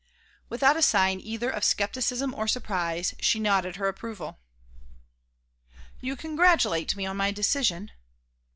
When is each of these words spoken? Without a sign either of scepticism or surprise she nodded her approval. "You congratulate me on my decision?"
Without 0.49 0.75
a 0.75 0.81
sign 0.81 1.19
either 1.19 1.51
of 1.51 1.63
scepticism 1.63 2.33
or 2.33 2.47
surprise 2.47 3.13
she 3.19 3.39
nodded 3.39 3.75
her 3.75 3.87
approval. 3.87 4.39
"You 5.99 6.15
congratulate 6.15 6.95
me 6.95 7.05
on 7.05 7.17
my 7.17 7.29
decision?" 7.29 7.91